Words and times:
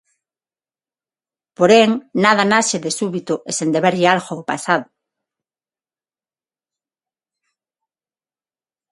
Porén, 1.57 1.89
nada 2.23 2.43
nace 2.53 2.77
de 2.85 2.91
súbito 2.99 3.33
e 3.49 3.51
sen 3.57 3.69
deberlle 3.75 4.07
algo 4.13 4.29
ao 4.33 4.47
pasado. 4.51 4.87